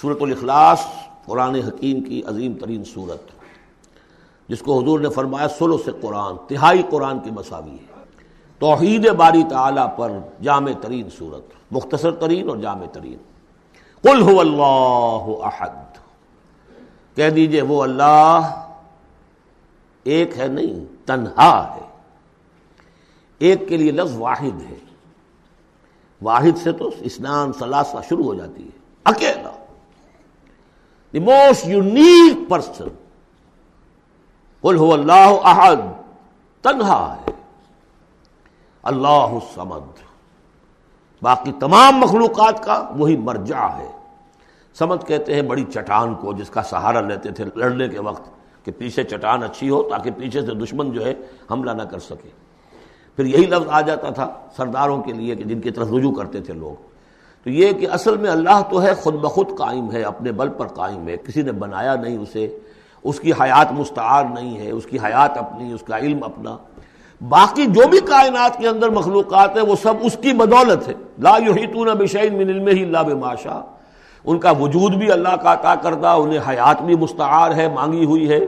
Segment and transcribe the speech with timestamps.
[0.00, 0.80] صورت الاخلاص
[1.26, 3.20] قرآن حکیم کی عظیم ترین صورت
[4.48, 8.00] جس کو حضور نے فرمایا سلو سے قرآن، تہائی قرآن کی مساوی ہے۔
[8.58, 13.16] توحید باری تعالیٰ پر جامع ترین صورت مختصر ترین اور جامع ترین۔
[14.02, 15.98] قل هو اللہ احد۔
[17.16, 18.64] کہہ دیجیے وہ اللہ
[20.04, 21.86] ایک ہے نہیں، تنہا ہے۔
[23.38, 24.78] ایک کے لیے لفظ واحد ہے۔
[26.22, 29.59] واحد سے تو اسنان سلاسہ شروع ہو جاتی ہے۔ اکیلا۔
[31.14, 32.88] دی موسٹ یونیک پرسن
[34.64, 35.76] قل ہو اللہ احد
[36.64, 37.32] تنہا ہے.
[38.84, 40.00] اللہ سمد
[41.22, 43.88] باقی تمام مخلوقات کا وہی مرجع ہے.
[44.76, 48.28] سمد کہتے ہیں بڑی چٹان کو جس کا سہارا لیتے تھے لڑنے کے وقت
[48.64, 51.14] کہ پیچھے چٹان اچھی ہو تاکہ پیچھے سے دشمن جو ہے
[51.50, 52.28] حملہ نہ کر سکے.
[53.16, 56.40] پھر یہی لفظ آ جاتا تھا سرداروں کے لیے کہ جن کی طرف رجوع کرتے
[56.40, 56.89] تھے لوگ.
[57.44, 60.66] تو یہ کہ اصل میں اللہ تو ہے خود بخود قائم ہے، اپنے بل پر
[60.66, 62.58] قائم ہے۔ کسی نے بنایا نہیں اسے،
[63.04, 66.56] اس کی حیات مستعار نہیں ہے، اس کی حیات اپنی، اس کا علم اپنا۔
[67.28, 71.36] باقی جو بھی کائنات کے اندر مخلوقات ہیں، وہ سب اس کی بدولت ہے۔ لا
[71.46, 73.60] یحیطون بشیء من علمہ الا بما شاء۔
[74.24, 78.28] ان کا وجود بھی اللہ کا عطا کردہ، انہیں حیات بھی مستعار ہے، مانگی ہوئی
[78.28, 78.40] ہے۔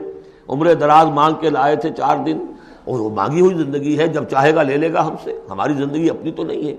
[0.49, 2.39] عمر دراز مانگ کے لائے تھے چار دن،
[2.85, 5.73] اور وہ مانگی ہوئی زندگی ہے۔ جب چاہے گا لے لے گا ہم سے۔ ہماری
[5.73, 6.75] زندگی اپنی تو نہیں ہے۔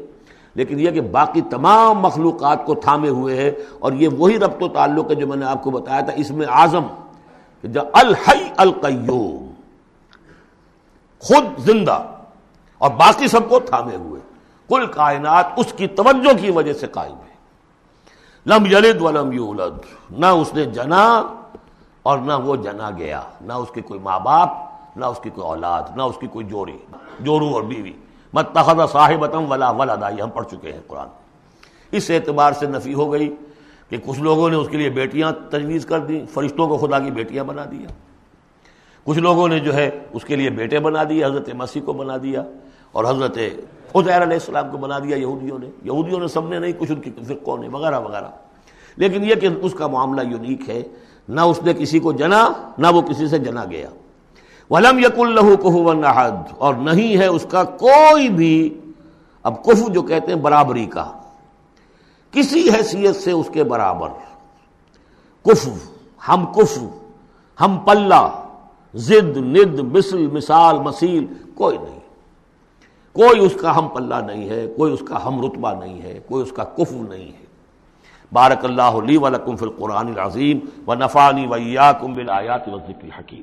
[0.55, 4.69] لیکن یہ کہ باقی تمام مخلوقات کو تھامے ہوئے ہیں اور یہ وہی ربط و
[4.69, 6.87] تعلق ہے جو میں نے آپ کو بتایا تھا، اس میں اعظم
[7.93, 9.51] الحی القیوم
[11.19, 12.03] خود زندہ
[12.79, 14.21] اور باقی سب کو تھامے ہوئے،
[14.69, 17.33] کل کائنات اس کی توجہ کی وجہ سے قائم ہے۔
[18.47, 19.79] لم یلد ولم یولد،
[20.11, 21.23] نہ اس نے جنا
[22.03, 24.49] اور نہ وہ جنا گیا، نہ اس کے کوئی ماں باپ،
[24.97, 26.77] نہ اس کی کوئی اولاد، نہ اس کی کوئی جوڑی
[27.21, 27.93] جورو اور بیوی۔
[28.35, 31.07] متحد صاحبتم ولا ولدا، یہ ہم پڑھ چکے ہیں قرآن۔
[31.93, 33.37] اس اعتبار سے نفی ہو گئی
[33.89, 37.11] کہ کچھ لوگوں نے اس کے لیے بیٹیاں تجویز کر دی فرشتوں کو خدا کی
[37.11, 37.89] بیٹیاں بنا دیا۔
[39.05, 42.17] کچھ لوگوں نے جو ہے اس کے لیے بیٹے بنا دیے، حضرت مسیح کو بنا
[42.23, 42.43] دیا
[42.93, 43.39] اور حضرت
[43.95, 47.11] علیہ السلام کو بنا دیا یہودیوں نے۔ یہودیوں نے سب نے نہیں کچھ ان کی
[47.29, 48.31] فرقوں نے، وغیرہ وغیرہ۔
[48.97, 50.83] لیکن یہ کہ اس کا معاملہ یونیک ہے،
[51.29, 53.91] نہ اس نے کسی کو جنا، نہ وہ کسی سے جنا گیا۔
[54.71, 58.81] ولم یق اللہ کو نہد اور نہیں ہے اس کا کوئی بھی،
[59.43, 61.13] اب کف جو کہتے ہیں برابری کا،
[62.31, 64.09] کسی حیثیت سے اس کے برابر۔
[65.43, 65.69] کف
[66.29, 66.79] ہم کف
[67.61, 68.43] ہم پلہ
[68.95, 72.01] زد ند، مثل، مثال مسیل کوئی نہیں۔
[73.13, 76.43] کوئی اس کا ہم پلہ نہیں ہے، کوئی اس کا ہم رتبہ نہیں ہے، کوئی
[76.43, 77.45] اس کا کف نہیں ہے۔
[78.33, 83.43] بارک اللہ لی ولکم فی القرآن العظیم و نفانی ویاکم بالآیات و ذکر حکیم